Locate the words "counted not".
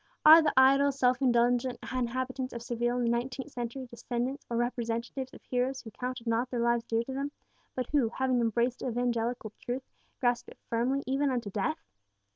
5.91-6.49